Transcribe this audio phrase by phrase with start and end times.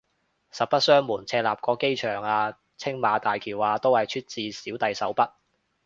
[0.51, 5.31] 實不相瞞，赤鱲角機場啊青馬大橋啊都係出自小弟手筆